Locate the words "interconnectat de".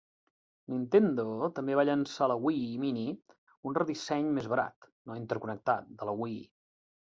5.23-6.11